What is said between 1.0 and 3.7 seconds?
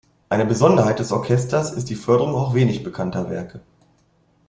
Orchesters ist die Förderung auch wenig bekannter Werke.